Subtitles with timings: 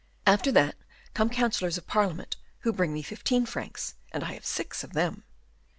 [0.25, 0.73] After that,
[1.13, 5.25] come councilors of parliament, who bring me fifteen francs, and I have six of them."